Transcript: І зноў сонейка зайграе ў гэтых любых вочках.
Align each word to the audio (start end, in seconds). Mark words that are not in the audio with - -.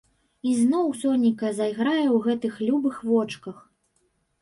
І 0.51 0.53
зноў 0.61 0.87
сонейка 1.01 1.53
зайграе 1.59 2.07
ў 2.15 2.25
гэтых 2.27 2.53
любых 2.73 3.01
вочках. 3.15 3.65